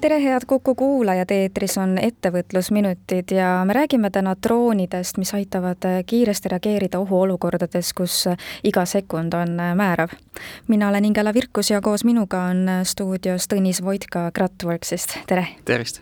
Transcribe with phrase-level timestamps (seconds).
[0.00, 6.48] tere, head Kuku kuulajad, eetris on Ettevõtlusminutid ja me räägime täna droonidest, mis aitavad kiiresti
[6.48, 8.24] reageerida ohuolukordades, kus
[8.64, 10.14] iga sekund on määrav.
[10.68, 15.46] mina olen Ingela Virkus ja koos minuga on stuudios Tõnis Voitka Gratworksist, tere!
[15.64, 16.00] tervist!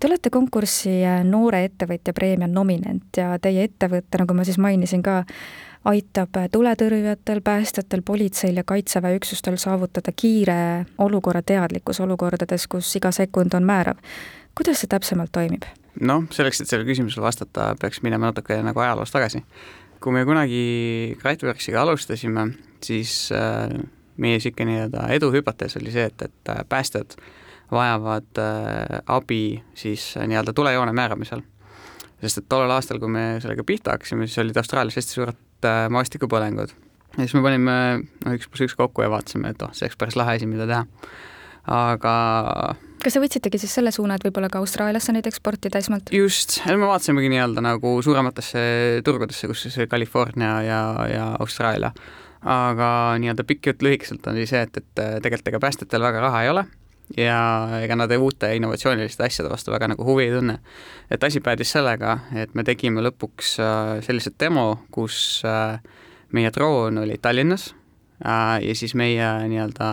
[0.00, 0.90] Te olete konkursi
[1.24, 5.22] Noore ettevõtja preemia nominent ja teie ettevõte, nagu ma siis mainisin ka,
[5.84, 13.64] aitab tuletõrjujatel, päästjatel, politseil ja kaitseväe üksustel saavutada kiire olukorrateadlikkus olukordades, kus iga sekund on
[13.66, 13.98] määrav.
[14.54, 15.64] kuidas see täpsemalt toimib?
[16.00, 19.42] noh, selleks, et sellele küsimusele vastata, peaks minema natuke nagu ajaloos tagasi.
[20.00, 22.48] kui me kunagi Kriteworksiga alustasime,
[22.82, 23.68] siis äh,
[24.16, 27.14] meie niisugune nii-öelda eduhüpotees oli see, et, et äh, päästjad
[27.72, 31.42] vajavad äh, abi siis nii-öelda tulejoone määramisel.
[32.22, 35.84] Sest et tollel aastal, kui me sellega pihta hakkasime, siis olid Austraalias hästi suured äh,
[35.92, 36.72] maastikupõlengud.
[37.16, 40.00] ja siis me panime noh, üks pluss üks kokku ja vaatasime, et oh, see oleks
[40.00, 40.86] päris lahe asi, mida teha.
[41.72, 42.14] aga
[43.02, 46.12] kas te võtsitegi siis selle suuna, et võib-olla ka Austraaliasse neid eksportida esmalt?
[46.14, 48.66] just, me vaatasimegi nii-öelda nagu suurematesse
[49.06, 51.90] turgudesse, kus siis California ja, ja Austraalia.
[52.42, 56.54] aga nii-öelda pikk jutt lühikeselt oli see, et, et tegelikult ega päästjatel väga raha ei
[56.54, 56.66] ole
[57.16, 60.58] ja ega nad uute innovatsiooniliste asjade vastu väga nagu huvi ei tunne.
[61.10, 65.80] et asi päädis sellega, et me tegime lõpuks äh, sellise demo, kus äh,
[66.32, 67.74] meie droon oli Tallinnas
[68.24, 69.92] äh, ja siis meie nii-öelda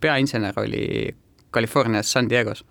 [0.00, 1.14] peainsener oli
[1.52, 2.64] Californias San Diego's.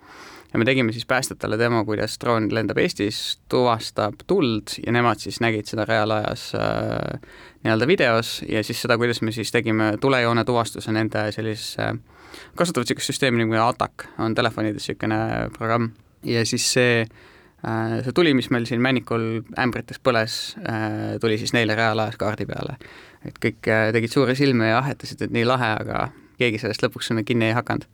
[0.54, 5.40] ja me tegime siis päästjatele demo, kuidas droon lendab Eestis, tuvastab tuld ja nemad siis
[5.40, 7.22] nägid seda reaalajas äh,
[7.64, 12.11] nii-öelda videos ja siis seda, kuidas me siis tegime tulejoone tuvastuse nende sellisesse äh,
[12.60, 15.20] kasutavad niisugust süsteemi nagu ATAK, on telefonides niisugune
[15.58, 15.92] programm
[16.28, 21.54] ja siis see äh, see tuli, mis meil siin Männikul ämbrites põles, äh, tuli siis
[21.58, 22.78] neile reaalajas kaardi peale.
[23.26, 26.10] et kõik äh, tegid suuri silmi ja ahetasid, et nii lahe, aga
[26.42, 27.86] keegi sellest lõpuks sinna kinni ei hakanud.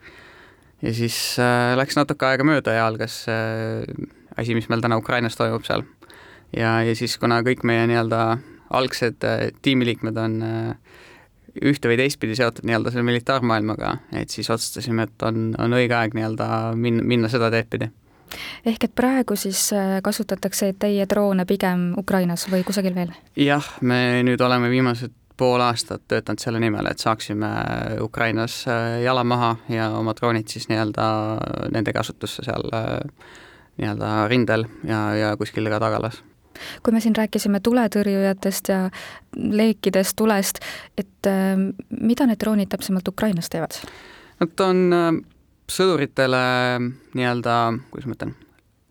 [0.81, 1.17] ja siis
[1.75, 3.25] läks natuke aega mööda ja algas
[4.37, 5.83] asi, mis meil täna Ukrainas toimub seal.
[6.55, 8.37] ja, ja siis, kuna kõik meie nii-öelda
[8.77, 9.23] algsed
[9.61, 10.95] tiimiliikmed on äh,
[11.61, 16.17] ühte või teistpidi seotud nii-öelda selle militaarmaailmaga, et siis otsustasime, et on, on õige aeg
[16.17, 17.89] nii-öelda minna, minna seda teed pidi.
[18.65, 23.13] ehk et praegu siis äh, kasutatakse teie droone pigem Ukrainas või kusagil veel?
[23.35, 27.49] jah, me nüüd oleme viimased pool aastat töötanud selle nimel, et saaksime
[28.01, 31.05] Ukrainas äh, jala maha ja oma droonid siis nii-öelda
[31.71, 32.97] nende kasutusse seal äh,
[33.77, 36.23] nii-öelda rindel ja, ja kuskil ka tagalas
[36.83, 38.79] kui me siin rääkisime tuletõrjujatest ja
[39.37, 40.61] leekidest tulest,
[40.97, 41.55] et äh,
[41.89, 43.79] mida need droonid täpsemalt Ukrainas teevad?
[44.41, 45.11] Nad on äh,
[45.71, 46.41] sõduritele
[47.17, 47.55] nii-öelda,
[47.91, 48.35] kuidas ma ütlen,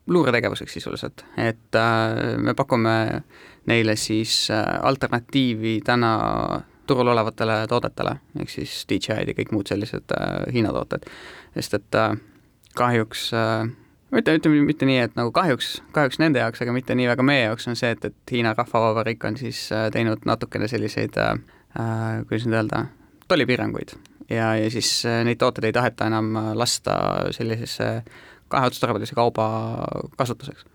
[0.07, 2.97] luuretegevuseks sisuliselt, et äh, me pakume
[3.67, 6.13] neile siis alternatiivi täna
[6.87, 10.13] turul olevatele toodetele, ehk siis DJI-d ja kõik muud sellised
[10.55, 11.09] Hiina tooted,
[11.57, 11.99] sest et
[12.77, 13.67] kahjuks äh,
[14.13, 17.47] ütleme, ütleme mitte nii, et nagu kahjuks, kahjuks nende jaoks, aga mitte nii väga meie
[17.47, 21.35] jaoks on see, et, et Hiina Rahvavabariik on siis äh, teinud natukene selliseid äh,
[21.79, 22.87] äh, kuidas nüüd öelda,
[23.29, 23.97] tollipiiranguid
[24.31, 26.97] ja, ja siis äh, neid tooteid ei taheta enam lasta
[27.35, 27.91] sellisesse
[28.49, 29.51] kaheotstarbelise kauba
[30.19, 30.67] kasutuseks.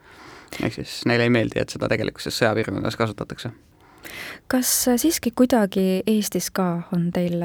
[0.63, 3.53] ehk siis neile ei meeldi, et seda tegelikkuses sõjapiirkondades kasutatakse
[4.51, 4.69] kas
[4.99, 7.37] siiski kuidagi Eestis ka on teil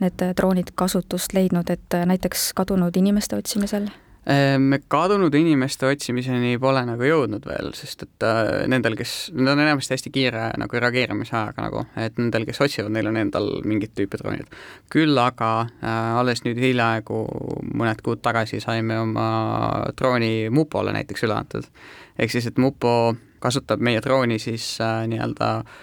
[0.00, 3.86] need droonid kasutust leidnud, et näiteks kadunud inimeste otsimisel?
[4.28, 9.62] Ehm, kadunud inimeste otsimiseni pole nagu jõudnud veel, sest et äh, nendel, kes, nad on
[9.64, 14.20] enamasti hästi kiire nagu reageerimisajaga nagu, et nendel, kes otsivad, neil on endal mingit tüüpi
[14.20, 14.52] droonid.
[14.92, 17.22] küll aga äh, alles nüüd hiljaaegu,
[17.72, 19.28] mõned kuud tagasi saime oma
[19.96, 21.70] drooni mupole näiteks üle antud.
[22.18, 25.78] ehk siis, et mupo kasutab meie drooni siis äh, nii-öelda äh,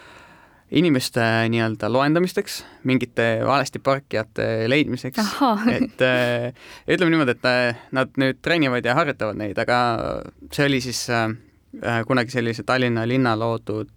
[0.71, 5.31] inimeste nii-öelda loendamisteks, mingite valesti parkijate leidmiseks,
[5.71, 6.51] et äh,
[6.91, 9.79] ütleme niimoodi, et äh, nad nüüd treenivad ja harjutavad neid, aga
[10.51, 11.29] see oli siis äh,
[12.07, 13.95] kunagi sellise Tallinna linna loodud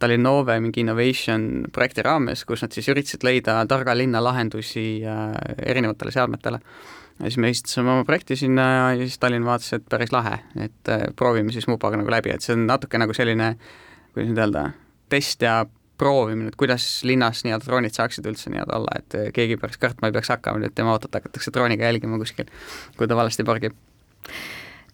[0.00, 6.60] Tallinnove mingi innovation projekti raames, kus nad siis üritasid leida targa linna lahendusi erinevatele seadmetele.
[7.18, 10.92] ja siis me esitasime oma projekti sinna ja siis Tallinn vaatas, et päris lahe, et
[11.16, 13.54] proovime siis Mupaga nagu läbi, et see on natuke nagu selline,
[14.14, 14.70] kuidas nüüd öelda,
[15.12, 15.60] test ja
[16.00, 20.16] proovimine, et kuidas linnas nii-öelda droonid saaksid üldse nii-öelda olla, et keegi peaks kartma ei
[20.16, 22.48] peaks hakkama, nüüd tema autot hakatakse drooniga jälgima kuskil,
[22.96, 23.76] kui ta valesti pargib.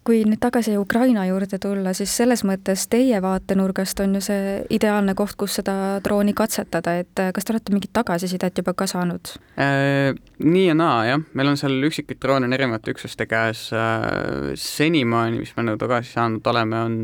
[0.07, 5.11] Kui nüüd tagasi Ukraina juurde tulla, siis selles mõttes teie vaatenurgast on ju see ideaalne
[5.19, 5.73] koht, kus seda
[6.03, 9.33] drooni katsetada, et kas te olete mingit tagasisidet juba ka saanud?
[9.59, 10.15] Äh,?
[10.39, 13.65] Nii ja naa, jah, meil on seal üksikuid droone on erinevate üksuste käes.
[13.75, 16.97] Äh,, senimaani, mis me nagu tagasi saanud oleme, on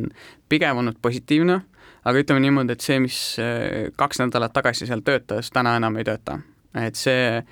[0.48, 1.60] pigem olnud positiivne,
[2.04, 6.08] aga ütleme niimoodi, et see, mis äh, kaks nädalat tagasi seal töötas, täna enam ei
[6.08, 6.40] tööta.
[6.76, 7.44] et see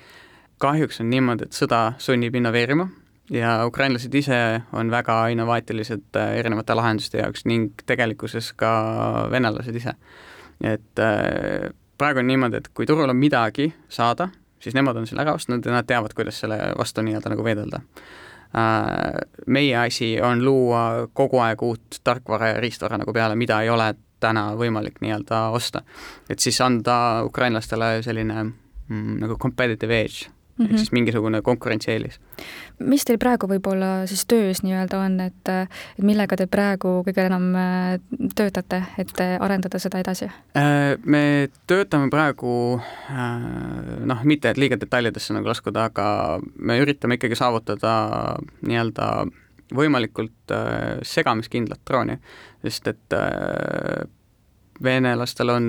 [0.62, 2.88] kahjuks on niimoodi, et sõda sunnib innoveerima
[3.32, 8.72] ja ukrainlased ise on väga innovaatilised äh, erinevate lahenduste jaoks ning tegelikkuses ka
[9.30, 9.94] venelased ise.
[10.60, 14.28] et äh, praegu on niimoodi, et kui turul on midagi saada,
[14.60, 17.80] siis nemad on selle ära ostnud ja nad teavad, kuidas selle vastu nii-öelda nagu veedelda.
[19.46, 23.86] Meie asi on luua kogu aeg uut tarkvara ja riistvara nagu peale, mida ei ole
[24.22, 25.82] täna võimalik nii-öelda osta.
[26.30, 30.64] et siis anda ukrainlastele selline mm, nagu competitive edge mm -hmm.
[30.64, 30.78] ehk mhm.
[30.78, 32.20] siis mingisugune konkurentsieelis.
[32.78, 35.48] mis teil praegu võib-olla siis töös nii-öelda on, et,
[35.98, 38.00] et millega te praegu kõige enam äh,
[38.34, 40.24] töötate, et arendada seda edasi?
[40.56, 42.80] Äh, me töötame praegu
[43.10, 47.94] äh, noh, mitte et liiga detailidesse nagu laskuda, aga me üritame ikkagi saavutada
[48.66, 49.26] nii-öelda
[49.76, 50.52] võimalikult
[51.06, 52.18] segamiskindlat drooni,
[52.64, 53.16] sest et
[54.82, 55.66] venelastel on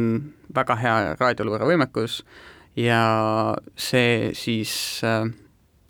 [0.56, 2.22] väga hea raadioluurevõimekus,
[2.76, 5.28] ja see siis, äh,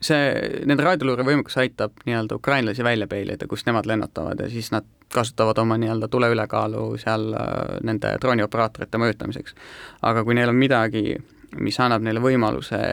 [0.04, 0.33] see,
[0.68, 5.77] nende raadioluurevõimekus aitab nii-öelda ukrainlasi välja peilida, kust nemad lennutavad ja siis nad kasutavad oma
[5.77, 9.56] nii-öelda tuleülekaalu seal äh, nende droonioperaatorite mõjutamiseks.
[10.01, 11.18] aga kui neil on midagi,
[11.59, 12.83] mis annab neile võimaluse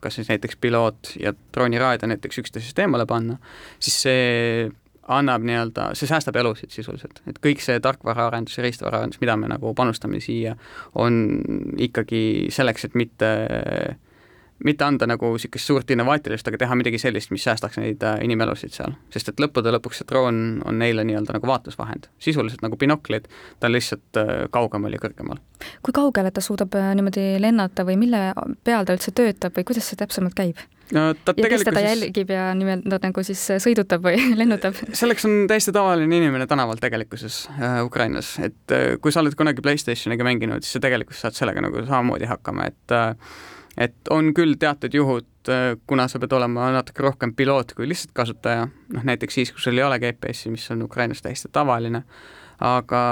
[0.00, 3.38] kas siis näiteks piloot ja drooniraadio näiteks üksteisest eemale panna,
[3.80, 4.68] siis see
[5.08, 9.72] annab nii-öelda, see säästab elusid sisuliselt, et kõik see tarkvaraarendus ja riistvaraarendus, mida me nagu
[9.76, 10.52] panustame siia,
[11.00, 11.40] on
[11.88, 12.22] ikkagi
[12.52, 13.30] selleks, et mitte
[14.64, 18.74] mitte anda nagu niisugust suurt innovaatilist, aga teha midagi sellist, mis säästaks neid äh, inimelusid
[18.74, 18.96] seal.
[19.14, 23.28] sest et lõppude lõpuks see droon on neile nii-öelda nagu vaatlusvahend, sisuliselt nagu binoklid,
[23.60, 25.42] ta on lihtsalt äh, kaugemal ja kõrgemal.
[25.82, 28.32] kui kaugele ta suudab äh, niimoodi lennata või mille
[28.64, 30.58] peal ta üldse töötab või kuidas see täpsemalt käib?
[30.94, 34.78] no ta ja kes teda jälgib ja nii-öelda nagu siis sõidutab või lennutab?
[34.96, 39.64] selleks on täiesti tavaline inimene tänaval tegelikkuses äh, Ukrainas, et äh, kui sa oled kunagi
[39.64, 43.36] Playstationiga mänginud, siis sa tegelikult saad sellega nagu samamoodi hakkama, et äh,
[43.78, 48.14] et on küll teatud juhud, äh, kuna sa pead olema natuke rohkem piloot kui lihtsalt
[48.16, 52.02] kasutaja, noh näiteks siis, kui sul ei ole GPS-i, mis on Ukrainas täiesti tavaline,
[52.60, 53.02] aga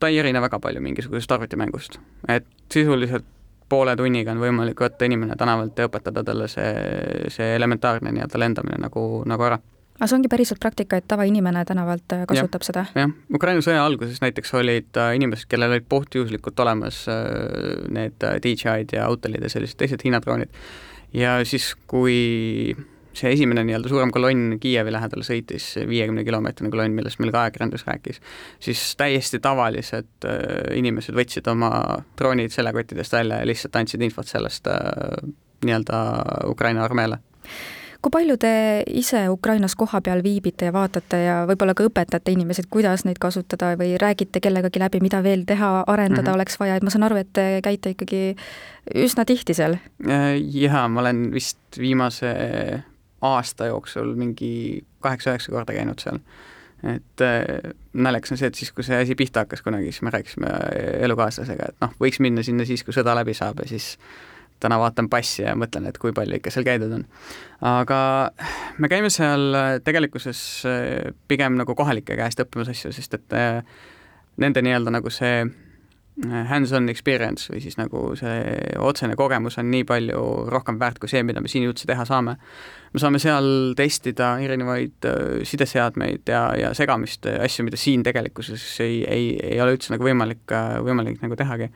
[0.00, 1.98] ta ei erine väga palju mingisugusest arvutimängust,
[2.28, 3.28] et sisuliselt
[3.72, 6.72] poole tunniga on võimalik võtta inimene tänavalt ja õpetada talle see,
[7.32, 9.56] see elementaarne nii-öelda lendamine nagu, nagu ära
[9.98, 12.84] aga see ongi päriselt praktika, et tavainimene tänavalt äh, kasutab ja, seda?
[12.96, 17.20] jah, Ukraina sõja alguses näiteks olid äh, inimesed, kellel olid puhtjuhuslikult olemas äh,
[17.92, 20.50] need DJI-d ja Autelid ja sellised teised Hiina droonid.
[21.16, 22.74] ja siis, kui
[23.12, 27.84] see esimene nii-öelda suurem kolonn Kiievi lähedale sõitis, viiekümne kilomeetrine kolonn, millest meil ka ajakirjandus
[27.84, 28.22] rääkis,
[28.64, 30.26] siis täiesti tavalised
[30.72, 31.68] inimesed võtsid oma
[32.16, 34.72] droonid seljakottidest välja ja lihtsalt andsid infot sellest
[35.62, 36.00] nii-öelda
[36.48, 37.20] Ukraina armeele
[38.02, 38.52] kui palju te
[38.90, 43.72] ise Ukrainas kohapeal viibite ja vaatate ja võib-olla ka õpetate inimesi, et kuidas neid kasutada
[43.78, 46.34] või räägite kellegagi läbi, mida veel teha, arendada mm -hmm.
[46.34, 48.22] oleks vaja, et ma saan aru, et te käite ikkagi
[48.94, 49.78] üsna tihti seal?
[50.08, 52.32] Äh, jaa, ma olen vist viimase
[53.22, 56.18] aasta jooksul mingi kaheksa-üheksa korda käinud seal.
[56.82, 60.10] et äh, naljakas on see, et siis, kui see asi pihta hakkas kunagi, siis me
[60.10, 60.48] rääkisime
[61.06, 63.98] elukaaslasega, et noh, võiks minna sinna siis, kui sõda läbi saab ja siis
[64.62, 67.04] täna vaatan passi ja mõtlen, et kui palju ikka seal käidud on.
[67.72, 67.98] aga
[68.78, 73.60] me käime seal tegelikkuses äh, pigem nagu kohalike käest õppimas asju, sest et äh,
[74.42, 75.44] nende nii-öelda nagu see
[76.20, 78.42] hands-on experience või siis nagu see
[78.84, 80.20] otsene kogemus on nii palju
[80.52, 82.36] rohkem väärt kui see, mida me siin üldse teha saame.
[82.92, 89.00] me saame seal testida erinevaid äh, sideseadmeid ja, ja segamist, asju, mida siin tegelikkuses ei,
[89.08, 91.70] ei, ei ole üldse nagu võimalik, äh, võimalik nagu tehagi.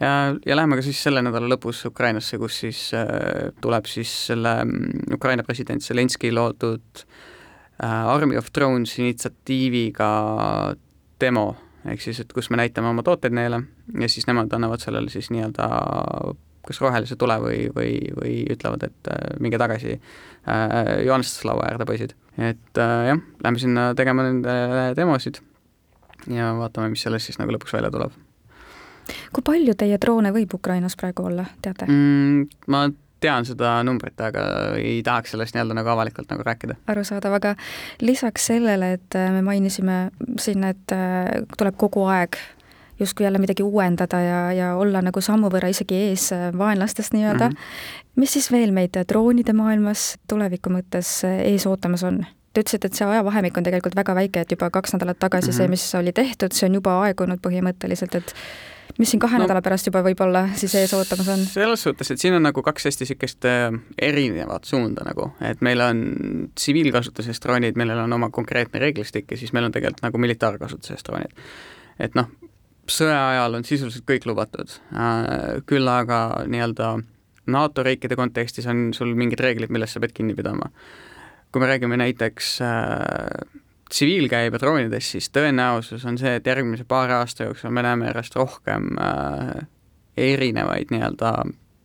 [0.00, 4.58] Ja, ja läheme ka siis selle nädala lõpus Ukrainasse, kus siis äh, tuleb siis selle
[4.64, 10.10] mm, Ukraina president Zelenskõi loodud äh, Army of Drones initsiatiiviga
[11.20, 11.48] demo
[11.88, 13.62] ehk siis, et kus me näitame oma tooteid neile
[14.00, 15.70] ja siis nemad annavad sellele siis nii-öelda
[16.68, 22.14] kas rohelise tule või, või, või ütlevad, et äh, minge tagasi äh, joonistuslaua äärde, poisid.
[22.36, 24.54] et äh, jah, lähme sinna tegema nende
[24.98, 25.40] demosid
[26.28, 28.16] ja vaatame, mis sellest siis nagu lõpuks välja tuleb.
[29.32, 32.48] Kui palju teie droone võib Ukrainas praegu olla, teate mm,?
[32.66, 32.88] Ma
[33.20, 34.42] tean seda numbrit, aga
[34.78, 36.78] ei tahaks sellest nii-öelda nagu avalikult nagu rääkida.
[36.86, 37.54] arusaadav, aga
[38.00, 39.98] lisaks sellele, et äh, me mainisime
[40.38, 41.26] siin, et äh,
[41.58, 42.38] tuleb kogu aeg
[42.98, 47.48] justkui jälle midagi uuendada ja, ja olla nagu sammu võrra isegi ees äh, vaenlastest nii-öelda
[47.48, 48.00] mm, -hmm.
[48.22, 52.24] mis siis veel meid droonide maailmas tuleviku mõttes ees ootamas on?
[52.52, 55.50] te ütlesite, et see ajavahemik on tegelikult väga väike, et juba kaks nädalat tagasi mm
[55.50, 55.56] -hmm.
[55.56, 55.70] see, mhm.
[55.70, 58.34] mis oli tehtud, see on juba aegunud põhimõtteliselt, et
[58.98, 61.44] mis siin kahe no, nädala pärast juba võib-olla siis ees ootamas on?
[61.50, 63.68] selles suhtes, et siin on nagu kaks hästi niisugust äh,
[64.10, 66.02] erinevat suunda nagu, et meil on
[66.58, 71.46] tsiviilkasutuses droonid, millel on oma konkreetne reeglistik ja siis meil on tegelikult nagu militaarkasutuses droonid.
[71.98, 72.30] et noh,
[72.90, 76.96] sõja ajal on sisuliselt kõik lubatud, äh, küll aga nii-öelda
[77.48, 80.72] NATO riikide kontekstis on sul mingid reeglid, millest sa pead kinni pidama.
[81.52, 83.57] kui me räägime näiteks äh,
[83.88, 88.90] tsiviilkäibe droonidest, siis tõenäosus on see, et järgmise paari aasta jooksul me näeme järjest rohkem
[89.00, 89.66] äh,
[90.16, 91.32] erinevaid nii-öelda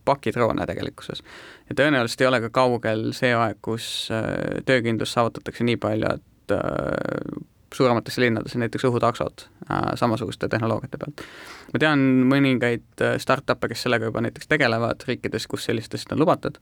[0.04, 1.22] pakidroone tegelikkuses.
[1.68, 6.56] ja tõenäoliselt ei ole ka kaugel see aeg, kus äh, töökindlust saavutatakse nii palju, et
[6.56, 7.44] äh,
[7.74, 11.24] suurematesse linnadesse näiteks õhutaksod äh, samasuguste tehnoloogiate pealt.
[11.72, 16.22] ma tean mõningaid äh, startup'e, kes sellega juba näiteks tegelevad riikides, kus sellist asja on
[16.22, 16.60] lubatud,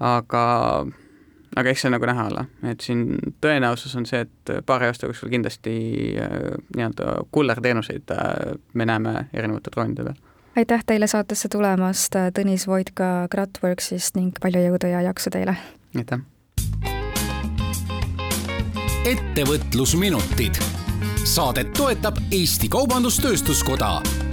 [0.00, 0.44] aga
[1.56, 3.06] aga eks see nagu näha ole, et siin
[3.44, 5.74] tõenäosus on see, et paari aasta jooksul kindlasti
[6.20, 6.36] äh,
[6.76, 10.20] nii-öelda kullerteenuseid äh, me näeme erinevate droonide peal.
[10.56, 15.56] aitäh teile saatesse tulemast, Tõnis Voidka Gratworksist ning palju jõudu ja jaksu teile!
[15.96, 16.22] aitäh!
[19.04, 20.60] ettevõtlusminutid.
[21.24, 24.23] saadet toetab Eesti Kaubandus-Tööstuskoda